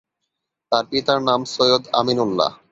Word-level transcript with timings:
তার 0.71 0.83
পিতার 0.91 1.19
নাম 1.27 1.39
সৈয়দ 1.53 1.83
আমিন 1.99 2.17
উল্লাহ। 2.25 2.51